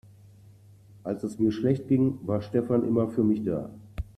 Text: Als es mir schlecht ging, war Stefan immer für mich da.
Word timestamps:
Als 1.03 1.21
es 1.21 1.37
mir 1.37 1.51
schlecht 1.51 1.87
ging, 1.87 2.17
war 2.25 2.41
Stefan 2.41 2.87
immer 2.87 3.07
für 3.09 3.23
mich 3.23 3.43
da. 3.43 3.69